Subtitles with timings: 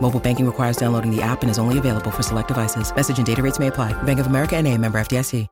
[0.00, 2.94] Mobile banking requires downloading the app and is only available for select devices.
[2.94, 3.92] Message and data rates may apply.
[4.02, 5.48] Bank of America and member FDIC.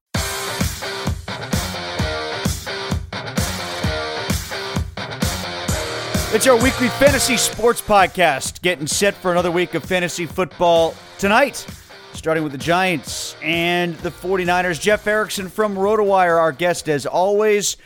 [6.35, 11.67] It's our weekly fantasy sports podcast, getting set for another week of fantasy football tonight,
[12.15, 14.81] starting with the Giants and the 49ers.
[14.81, 17.77] Jeff Erickson from RotoWire, our guest as always.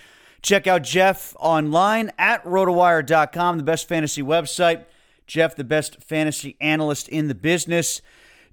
[0.43, 4.85] Check out Jeff online at rotowire.com, the best fantasy website.
[5.27, 8.01] Jeff, the best fantasy analyst in the business.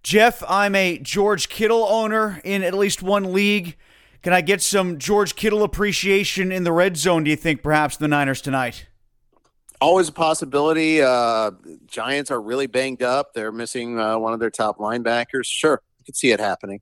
[0.02, 3.78] Jeff, I'm a George Kittle owner in at least one league.
[4.22, 7.98] Can I get some George Kittle appreciation in the red zone, do you think, perhaps,
[7.98, 8.88] the Niners tonight?
[9.84, 11.02] always a possibility.
[11.02, 11.52] Uh,
[11.86, 13.34] Giants are really banged up.
[13.34, 15.46] They're missing uh, one of their top linebackers.
[15.46, 16.82] Sure, you could see it happening.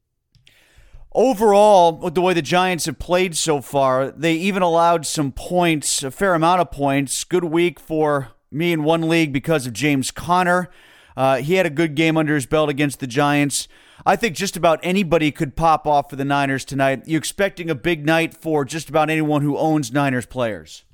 [1.14, 6.04] Overall, with the way the Giants have played so far, they even allowed some points,
[6.04, 7.26] a fair amount of points.
[7.26, 10.70] Good week for me in one league because of James Conner.
[11.16, 13.68] Uh, he had a good game under his belt against the Giants.
[14.06, 17.04] I think just about anybody could pop off for the Niners tonight.
[17.06, 20.86] You expecting a big night for just about anyone who owns Niners players?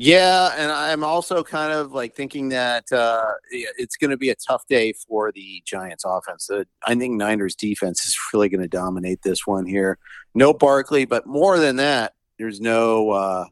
[0.00, 4.36] Yeah, and I'm also kind of like thinking that uh, it's going to be a
[4.36, 6.48] tough day for the Giants offense.
[6.86, 9.98] I think Niners defense is really going to dominate this one here.
[10.36, 13.44] No Barkley, but more than that, there's no uh,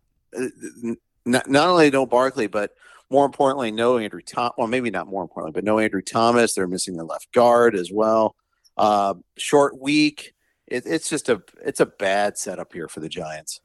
[1.24, 2.70] not, not only no Barkley, but
[3.10, 4.54] more importantly, no Andrew Thomas.
[4.58, 6.54] Well, maybe not more importantly, but no Andrew Thomas.
[6.54, 8.34] They're missing the left guard as well.
[8.76, 10.34] Uh, short week.
[10.66, 13.60] It, it's just a it's a bad setup here for the Giants.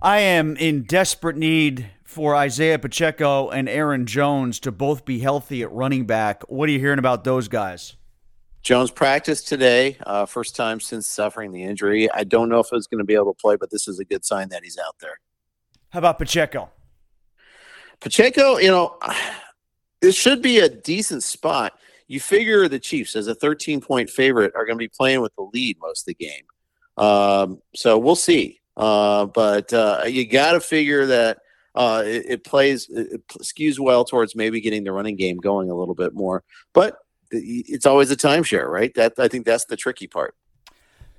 [0.00, 5.62] I am in desperate need for Isaiah Pacheco and Aaron Jones to both be healthy
[5.62, 6.42] at running back.
[6.48, 7.96] What are you hearing about those guys?
[8.62, 12.10] Jones practiced today, uh, first time since suffering the injury.
[12.12, 14.04] I don't know if he's going to be able to play, but this is a
[14.04, 15.18] good sign that he's out there.
[15.90, 16.70] How about Pacheco?
[18.00, 18.98] Pacheco, you know,
[20.02, 21.74] it should be a decent spot.
[22.08, 25.34] You figure the Chiefs, as a 13 point favorite, are going to be playing with
[25.36, 26.44] the lead most of the game.
[26.96, 28.60] Um, so we'll see.
[28.76, 31.38] Uh, but uh, you got to figure that
[31.74, 35.74] uh, it, it, plays, it skews well towards maybe getting the running game going a
[35.74, 36.42] little bit more.
[36.72, 36.98] But
[37.30, 38.92] it's always a timeshare, right?
[38.94, 40.34] That I think that's the tricky part.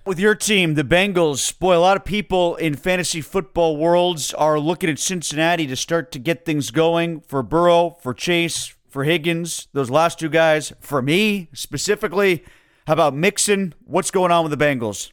[0.03, 4.59] With your team, the Bengals, boy, a lot of people in fantasy football worlds are
[4.59, 9.67] looking at Cincinnati to start to get things going for Burrow, for Chase, for Higgins,
[9.73, 10.73] those last two guys.
[10.79, 12.43] For me specifically,
[12.87, 13.75] how about Mixon?
[13.85, 15.11] What's going on with the Bengals?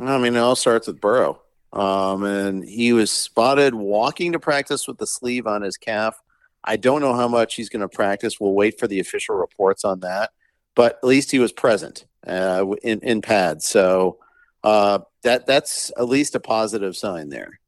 [0.00, 1.42] I mean, it all starts with Burrow.
[1.74, 6.18] Um, and he was spotted walking to practice with the sleeve on his calf.
[6.64, 8.40] I don't know how much he's going to practice.
[8.40, 10.30] We'll wait for the official reports on that.
[10.74, 14.18] But at least he was present uh, in in pads, so
[14.62, 17.60] uh, that that's at least a positive sign there.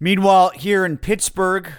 [0.00, 1.72] Meanwhile, here in Pittsburgh,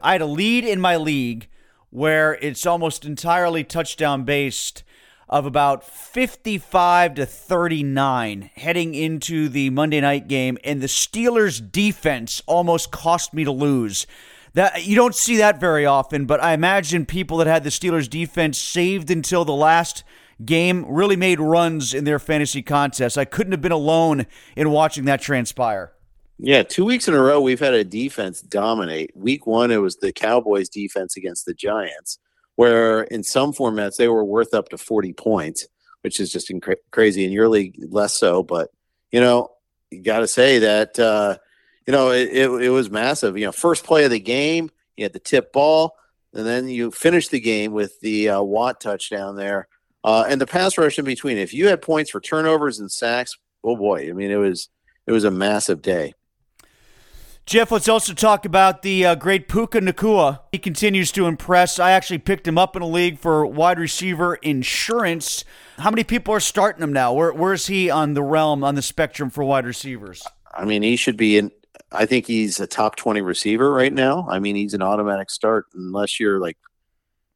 [0.00, 1.48] I had a lead in my league
[1.90, 4.84] where it's almost entirely touchdown based
[5.28, 12.42] of about 55 to 39 heading into the Monday night game, and the Steelers' defense
[12.46, 14.06] almost cost me to lose.
[14.54, 18.08] That you don't see that very often, but I imagine people that had the Steelers'
[18.08, 20.02] defense saved until the last
[20.44, 23.18] game really made runs in their fantasy contest.
[23.18, 24.26] I couldn't have been alone
[24.56, 25.92] in watching that transpire.
[26.38, 29.10] Yeah, two weeks in a row we've had a defense dominate.
[29.16, 32.18] Week one, it was the Cowboys' defense against the Giants
[32.58, 35.68] where in some formats they were worth up to 40 points,
[36.00, 37.24] which is just inc- crazy.
[37.24, 38.42] In your league, less so.
[38.42, 38.70] But,
[39.12, 39.52] you know,
[39.92, 41.38] you got to say that, uh,
[41.86, 43.38] you know, it, it, it, was massive.
[43.38, 45.94] You know, first play of the game, you had the tip ball,
[46.34, 49.68] and then you finish the game with the uh, Watt touchdown there.
[50.04, 51.38] Uh, and the pass rush in between.
[51.38, 54.68] If you had points for turnovers and sacks, oh boy, I mean, it was
[55.06, 56.14] it was a massive day.
[57.48, 60.40] Jeff, let's also talk about the uh, great Puka Nacua.
[60.52, 61.78] He continues to impress.
[61.78, 65.46] I actually picked him up in a league for wide receiver insurance.
[65.78, 67.14] How many people are starting him now?
[67.14, 70.22] Where, where is he on the realm, on the spectrum for wide receivers?
[70.54, 71.50] I mean, he should be in.
[71.90, 74.28] I think he's a top 20 receiver right now.
[74.28, 76.58] I mean, he's an automatic start unless you're like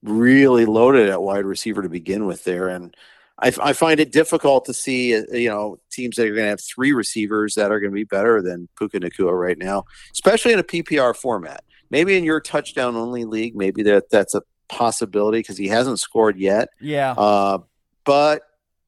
[0.02, 2.69] really loaded at wide receiver to begin with there.
[2.69, 2.94] And
[3.38, 6.50] I, I find it difficult to see, uh, you know, teams that are going to
[6.50, 10.52] have three receivers that are going to be better than Puka Nacua right now, especially
[10.52, 11.64] in a PPR format.
[11.90, 16.38] Maybe in your touchdown only league, maybe that that's a possibility because he hasn't scored
[16.38, 16.70] yet.
[16.81, 17.12] Yeah.
[17.12, 17.58] Uh,
[18.05, 18.43] but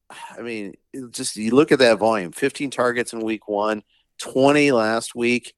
[0.09, 0.73] I mean,
[1.11, 3.83] just you look at that volume 15 targets in week one,
[4.19, 5.53] 20 last week.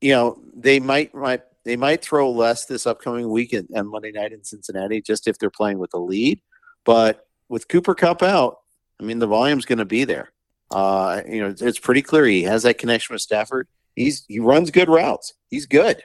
[0.00, 4.32] You know, they might, might they might throw less this upcoming week and Monday night
[4.32, 6.40] in Cincinnati just if they're playing with the lead.
[6.84, 8.58] But with Cooper Kupp out,
[9.00, 10.32] I mean, the volume's going to be there.
[10.70, 13.68] Uh, you know, it's pretty clear he has that connection with Stafford.
[13.96, 15.34] He's he runs good routes.
[15.50, 16.02] He's good,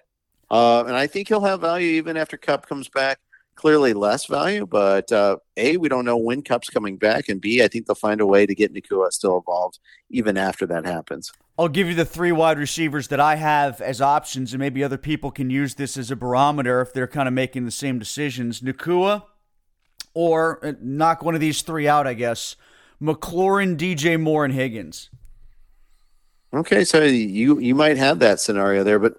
[0.51, 3.19] uh, and I think he'll have value even after Cup comes back
[3.59, 7.61] clearly less value, but uh, A, we don't know when Kupp's coming back, and B,
[7.61, 9.79] I think they'll find a way to get Nacua still involved
[10.09, 11.33] even after that happens.
[11.57, 14.97] I'll give you the three wide receivers that I have as options, and maybe other
[14.97, 18.61] people can use this as a barometer if they're kind of making the same decisions.
[18.61, 19.23] Nacua,
[20.13, 22.55] or uh, knock one of these three out, I guess.
[23.01, 25.09] McLaurin, DJ Moore, and Higgins.
[26.53, 29.15] Okay, so you you might have that scenario there, but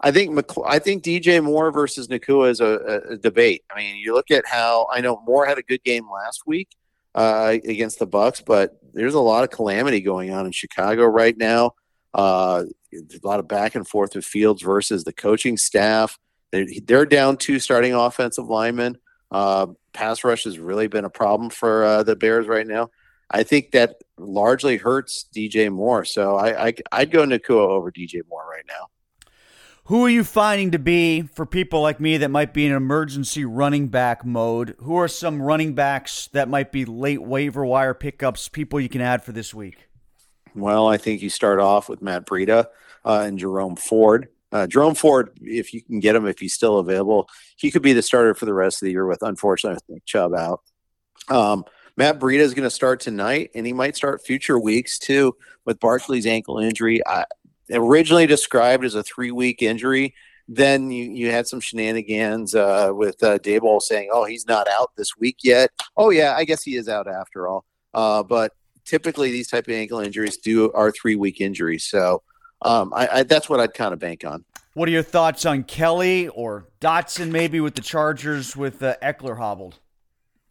[0.00, 3.64] I think I think DJ Moore versus Nacua is a, a, debate.
[3.70, 6.68] I mean, you look at how I know Moore had a good game last week
[7.14, 11.36] uh, against the Bucks, but there's a lot of calamity going on in Chicago right
[11.36, 11.72] now.
[12.12, 16.18] Uh, a lot of back and forth with Fields versus the coaching staff.
[16.52, 18.98] They're, they're down two starting offensive linemen.
[19.30, 22.90] Uh, pass rush has really been a problem for uh, the Bears right now.
[23.30, 26.04] I think that largely hurts DJ Moore.
[26.04, 28.88] So I, I I'd go Nacua over DJ Moore right now.
[29.88, 33.44] Who are you finding to be for people like me that might be in emergency
[33.44, 34.76] running back mode?
[34.78, 39.02] Who are some running backs that might be late waiver wire pickups, people you can
[39.02, 39.86] add for this week?
[40.54, 42.68] Well, I think you start off with Matt Breida
[43.04, 44.28] uh, and Jerome Ford.
[44.50, 47.92] Uh, Jerome Ford, if you can get him, if he's still available, he could be
[47.92, 50.62] the starter for the rest of the year with, unfortunately, I think Chubb out.
[51.28, 51.62] Um,
[51.98, 55.78] Matt Breida is going to start tonight, and he might start future weeks too with
[55.78, 57.06] Barkley's ankle injury.
[57.06, 57.26] I,
[57.70, 60.14] originally described as a three week injury.
[60.46, 64.90] Then you, you had some shenanigans uh, with uh, Daboll saying, "Oh, he's not out
[64.96, 67.64] this week yet." Oh yeah, I guess he is out after all.
[67.94, 68.52] Uh, but
[68.84, 71.84] typically, these type of ankle injuries do are three week injuries.
[71.84, 72.22] So
[72.62, 74.44] um, I, I, that's what I'd kind of bank on.
[74.74, 79.38] What are your thoughts on Kelly or Dotson maybe with the Chargers with uh, Ekeler
[79.38, 79.78] hobbled?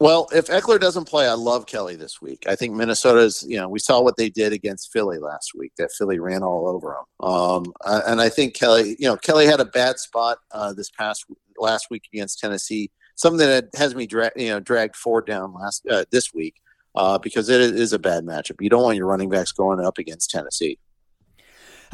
[0.04, 2.44] Well, if Ekeler doesn't play, I love Kelly this week.
[2.46, 5.72] I think Minnesota's, you know, we saw what they did against Philly last week.
[5.78, 7.26] That Philly ran all over them.
[7.26, 11.24] Um, and I think Kelly, you know, Kelly had a bad spot uh, this past
[11.56, 12.90] last week against Tennessee.
[13.14, 16.56] Something that has me, dra- you know, dragged Ford down last uh, this week
[16.94, 18.60] uh, because it is a bad matchup.
[18.60, 20.78] You don't want your running backs going up against Tennessee.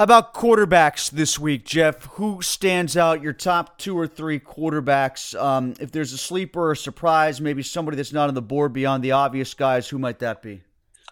[0.00, 2.06] How about quarterbacks this week, Jeff?
[2.12, 3.20] Who stands out?
[3.20, 5.38] Your top two or three quarterbacks.
[5.38, 8.72] Um, if there's a sleeper or a surprise, maybe somebody that's not on the board
[8.72, 10.62] beyond the obvious guys, who might that be?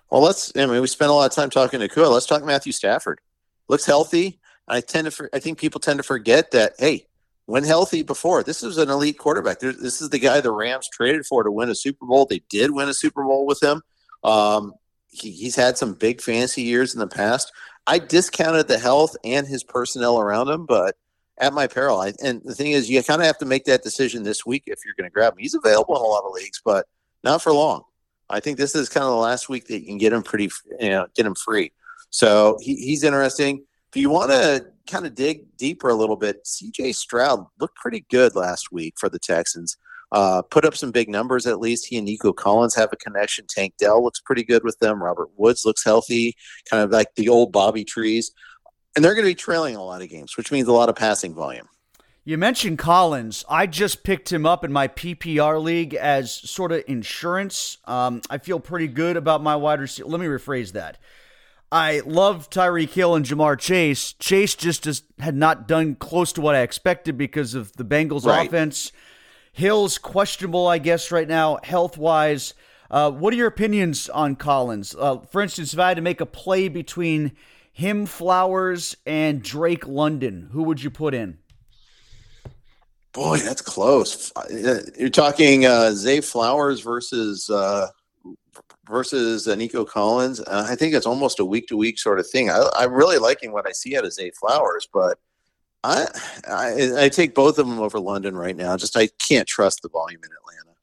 [0.09, 0.57] Well, let's.
[0.57, 2.07] I mean, we spent a lot of time talking to Kua.
[2.07, 3.21] Let's talk Matthew Stafford.
[3.69, 4.41] Looks healthy.
[4.67, 5.29] I tend to.
[5.35, 6.73] I think people tend to forget that.
[6.79, 7.09] Hey,
[7.45, 9.61] when healthy before, this is an elite quarterback.
[9.61, 12.25] This is the guy the Rams traded for to win a Super Bowl.
[12.25, 13.83] They did win a Super Bowl with him.
[14.25, 14.73] Um,
[15.11, 17.53] he, he's had some big fancy years in the past.
[17.89, 20.95] I discounted the health and his personnel around him, but
[21.39, 21.99] at my peril.
[21.99, 24.65] I, and the thing is, you kind of have to make that decision this week
[24.67, 25.39] if you're going to grab him.
[25.39, 26.87] He's available in a lot of leagues, but
[27.25, 27.85] not for long.
[28.29, 30.51] I think this is kind of the last week that you can get him pretty,
[30.79, 31.73] you know, get him free.
[32.11, 33.65] So he, he's interesting.
[33.91, 38.05] If you want to kind of dig deeper a little bit, CJ Stroud looked pretty
[38.11, 39.79] good last week for the Texans.
[40.11, 41.87] Uh, put up some big numbers at least.
[41.87, 43.47] He and Nico Collins have a connection.
[43.47, 45.03] Tank Dell looks pretty good with them.
[45.03, 46.35] Robert Woods looks healthy,
[46.71, 48.33] kind of like the old Bobby Trees.
[48.97, 50.97] And they're going to be trailing a lot of games, which means a lot of
[50.97, 51.69] passing volume.
[52.25, 53.45] You mentioned Collins.
[53.49, 57.79] I just picked him up in my PPR league as sort of insurance.
[57.87, 60.09] Um, I feel pretty good about my wide receiver.
[60.09, 60.99] Let me rephrase that.
[61.73, 64.15] I love Tyreek Hill and Ja'Marr Chase.
[64.15, 68.27] Chase just, just had not done close to what I expected because of the Bengals'
[68.27, 68.47] right.
[68.47, 68.93] offense.
[69.59, 72.55] Hill's questionable, I guess, right now, health wise.
[72.93, 74.95] Uh, what are your opinions on Collins?
[74.97, 77.33] Uh, for instance, if I had to make a play between
[77.73, 81.39] him, Flowers, and Drake London, who would you put in?
[83.13, 84.31] Boy, that's close.
[84.97, 87.89] You're talking uh, Zay Flowers versus uh,
[88.89, 90.39] versus uh, Nico Collins.
[90.39, 92.49] Uh, I think it's almost a week to week sort of thing.
[92.49, 95.19] I, am really liking what I see out of Zay Flowers, but
[95.85, 96.07] I,
[96.99, 98.77] I, take both of them over London right now.
[98.77, 100.77] Just I can't trust the volume in Atlanta.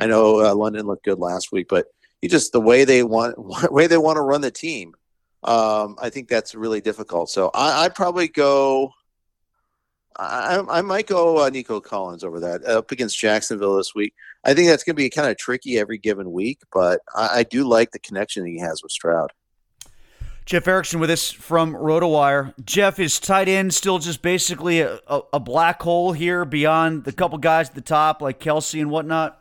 [0.00, 1.86] I know uh, London looked good last week, but
[2.20, 3.36] you just the way they want
[3.72, 4.94] way they want to run the team.
[5.42, 7.30] Um, I think that's really difficult.
[7.30, 8.92] So I, I'd probably go.
[10.18, 14.12] I, I might go uh, Nico Collins over that up against Jacksonville this week.
[14.44, 17.42] I think that's going to be kind of tricky every given week, but I, I
[17.44, 19.32] do like the connection he has with Stroud.
[20.46, 22.54] Jeff Erickson with us from RotoWire.
[22.64, 27.12] Jeff, is tight end still just basically a, a, a, black hole here beyond the
[27.12, 29.40] couple guys at the top like Kelce and whatnot?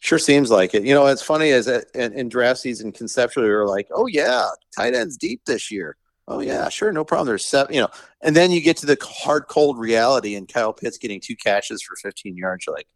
[0.00, 0.84] Sure seems like it.
[0.84, 4.46] You know, it's funny as in, in draft season, conceptually, we are like, oh, yeah,
[4.76, 5.96] tight end's deep this year.
[6.28, 7.26] Oh, yeah, sure, no problem.
[7.26, 7.88] There's seven, you know,
[8.22, 11.82] and then you get to the hard, cold reality and Kyle Pitts getting two catches
[11.82, 12.66] for 15 yards.
[12.66, 12.86] You're like,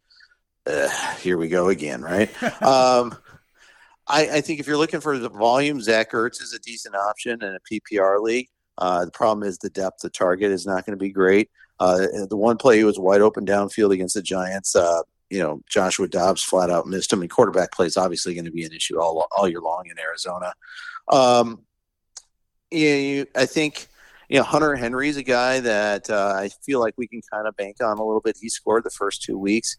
[1.19, 2.29] here we go again, right?
[2.61, 3.17] um,
[4.13, 7.43] I, I, think if you're looking for the volume, Zach Ertz is a decent option
[7.43, 8.47] in a PPR league.
[8.77, 11.49] Uh, the problem is the depth of target is not going to be great.
[11.79, 14.75] Uh, the one play he was wide open downfield against the Giants.
[14.75, 15.01] Uh,
[15.31, 18.51] you know, Joshua Dobbs flat out missed him, and quarterback play is obviously going to
[18.51, 20.53] be an issue all all year long in Arizona.
[21.07, 21.63] Um,
[22.69, 23.87] you, I think
[24.29, 27.47] you know Hunter Henry is a guy that uh, I feel like we can kind
[27.47, 28.37] of bank on a little bit.
[28.39, 29.77] He scored the first two weeks.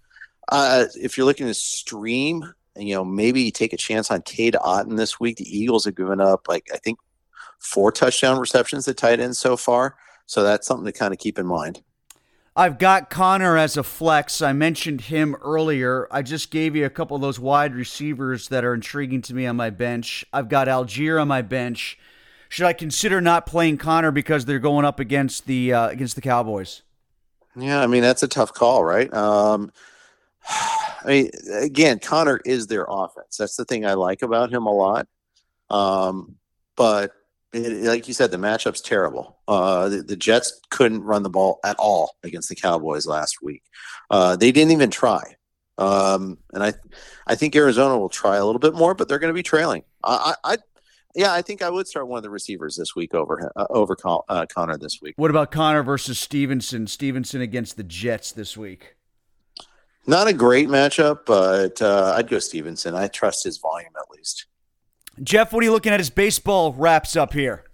[0.50, 4.96] Uh, if you're looking to stream you know, maybe take a chance on Cade Otton
[4.96, 5.36] this week.
[5.36, 6.98] The Eagles have given up, like, I think
[7.58, 9.96] four touchdown receptions to tight ends so far.
[10.26, 11.82] So that's something to kind of keep in mind.
[12.56, 14.40] I've got Conner as a flex.
[14.40, 16.06] I mentioned him earlier.
[16.10, 19.44] I just gave you a couple of those wide receivers that are intriguing to me
[19.46, 20.24] on my bench.
[20.32, 21.98] I've got Allgeier on my bench.
[22.48, 26.20] Should I consider not playing Conner because they're going up against the uh, against the
[26.20, 26.82] Cowboys?
[27.56, 29.12] Yeah, I mean that's a tough call, right?
[29.12, 29.72] Um,
[31.04, 33.36] I mean, again, Conner is their offense.
[33.36, 35.06] That's the thing I like about him a lot.
[35.70, 36.36] Um,
[36.76, 37.12] but
[37.52, 39.38] it, like you said, the matchup's terrible.
[39.46, 43.62] Uh, the, the, Jets couldn't run the ball at all against the Cowboys last week.
[44.10, 45.36] Uh, they didn't even try.
[45.78, 46.72] Um, and I,
[47.26, 49.84] I think Arizona will try a little bit more, but they're going to be trailing.
[50.02, 50.56] I, I,
[51.14, 53.96] yeah, I think I would start one of the receivers this week over uh, over
[54.04, 55.14] uh, Conner this week.
[55.16, 56.86] What about Conner versus Stevenson?
[56.86, 58.93] Stevenson against the Jets this week.
[60.06, 62.94] Not a great matchup, but uh, I'd go Stevenson.
[62.94, 64.46] I trust his volume at least.
[65.22, 67.64] Jeff, what are you looking at as baseball wraps up here?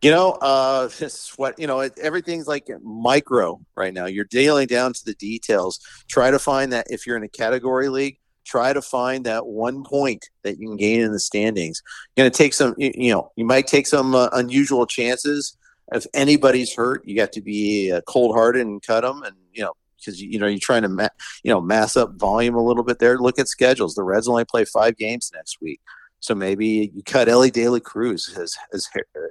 [0.00, 0.88] You know, uh,
[1.36, 4.06] what you know, it, everything's like micro right now.
[4.06, 5.80] You're dealing down to the details.
[6.08, 9.82] Try to find that if you're in a category league, try to find that one
[9.84, 11.82] point that you can gain in the standings.
[12.16, 15.56] You're going to take some, you, you, know, you might take some uh, unusual chances.
[15.92, 19.62] If anybody's hurt, you got to be uh, cold hearted and cut them, and you
[19.62, 21.08] know, because you know you're trying to ma-
[21.42, 23.18] you know mass up volume a little bit there.
[23.18, 23.94] Look at schedules.
[23.94, 25.80] The Reds only play five games next week,
[26.20, 28.88] so maybe you cut Elly De La Cruz as as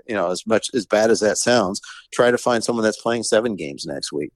[0.07, 1.81] you know as much as bad as that sounds.
[2.13, 4.31] Try to find someone that's playing seven games next week.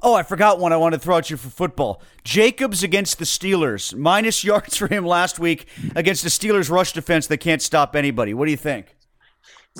[0.00, 2.00] Oh, I forgot one I wanted to throw at you for football.
[2.22, 3.96] Jacobs against the Steelers.
[3.96, 5.66] Minus yards for him last week
[5.96, 8.32] against the Steelers rush defense that can't stop anybody.
[8.32, 8.94] What do you think?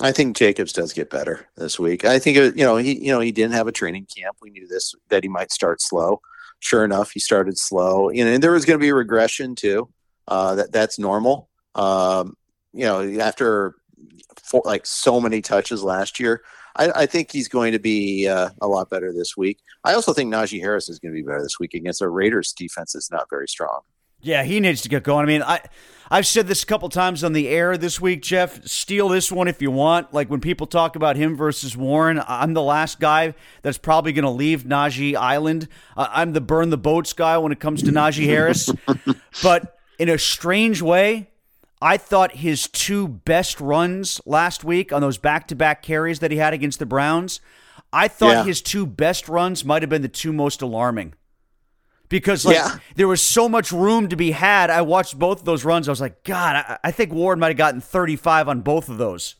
[0.00, 2.04] I think Jacobs does get better this week.
[2.04, 4.36] I think you know he you know he didn't have a training camp.
[4.40, 6.20] We knew this that he might start slow.
[6.60, 8.10] Sure enough, he started slow.
[8.10, 9.88] You know, and there was going to be regression too.
[10.26, 11.48] Uh, that that's normal.
[11.74, 12.36] Um,
[12.72, 13.74] you know, after
[14.42, 16.42] for, like so many touches last year,
[16.76, 19.58] I, I think he's going to be uh, a lot better this week.
[19.84, 22.52] I also think Najee Harris is going to be better this week against a Raiders
[22.52, 23.80] defense that's not very strong.
[24.20, 25.24] Yeah, he needs to get going.
[25.24, 25.60] I mean, I
[26.10, 28.66] I've said this a couple times on the air this week, Jeff.
[28.66, 30.14] Steal this one if you want.
[30.14, 34.24] Like when people talk about him versus Warren, I'm the last guy that's probably going
[34.24, 35.68] to leave Najee Island.
[35.96, 38.70] Uh, I'm the burn the boats guy when it comes to Najee Harris.
[39.42, 41.28] but in a strange way,
[41.82, 46.54] I thought his two best runs last week on those back-to-back carries that he had
[46.54, 47.40] against the Browns,
[47.92, 48.44] I thought yeah.
[48.44, 51.14] his two best runs might have been the two most alarming
[52.08, 52.78] because like yeah.
[52.96, 54.70] there was so much room to be had.
[54.70, 55.88] I watched both of those runs.
[55.88, 58.98] I was like, God, I, I think Ward might have gotten 35 on both of
[58.98, 59.36] those.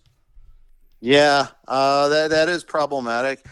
[1.00, 3.44] Yeah, uh, that that is problematic.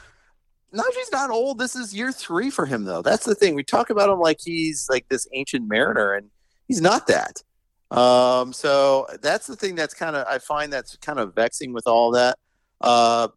[0.75, 1.59] Najee's not old.
[1.59, 3.03] This is year three for him, though.
[3.03, 3.55] That's the thing.
[3.55, 6.29] We talk about him like he's like this ancient mariner, and
[6.67, 7.43] he's not that.
[7.91, 11.87] Um, so that's the thing that's kind of I find that's kind of vexing with
[11.87, 12.39] all that.
[12.81, 13.29] Uh,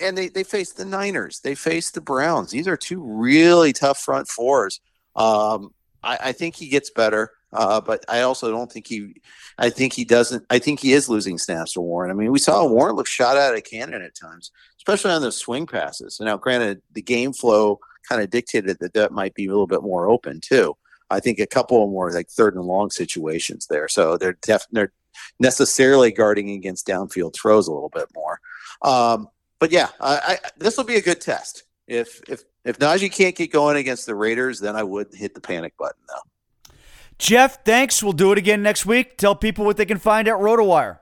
[0.00, 2.50] and they they face the Niners, they face the Browns.
[2.50, 4.80] These are two really tough front fours
[5.16, 9.20] um, I, I, think he gets better, uh, but I also don't think he.
[9.58, 10.44] I think he doesn't.
[10.50, 12.10] I think he is losing snaps to Warren.
[12.10, 15.36] I mean, we saw Warren look shot out of cannon at times, especially on those
[15.36, 16.18] swing passes.
[16.20, 17.78] Now, granted, the game flow
[18.08, 20.76] kind of dictated that that might be a little bit more open too.
[21.10, 24.66] I think a couple of more like third and long situations there, so they're def-
[24.72, 24.92] they're
[25.38, 28.40] necessarily guarding against downfield throws a little bit more.
[28.82, 29.28] Um,
[29.60, 31.64] but yeah, I, I, this will be a good test.
[31.86, 35.40] If if if Najee can't get going against the Raiders, then I would hit the
[35.40, 36.72] panic button though.
[37.18, 38.02] Jeff, thanks.
[38.02, 39.16] We'll do it again next week.
[39.16, 40.98] Tell people what they can find at RotoWire.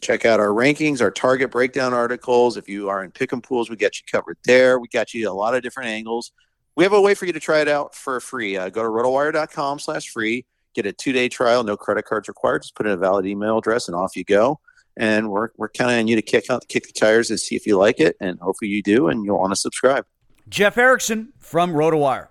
[0.00, 2.56] Check out our rankings, our target breakdown articles.
[2.56, 4.78] If you are in pick'em pools, we got you covered there.
[4.78, 6.32] We got you a lot of different angles.
[6.76, 8.56] We have a way for you to try it out for free.
[8.56, 10.46] Uh, go to rotowire.com slash free.
[10.74, 12.62] Get a two-day trial, no credit cards required.
[12.62, 14.60] Just put in a valid email address and off you go.
[14.96, 17.66] And we're, we're counting on you to kick out, kick the tires and see if
[17.66, 18.16] you like it.
[18.20, 20.06] And hopefully you do, and you'll want to subscribe.
[20.50, 22.29] Jeff Erickson from RotoWire.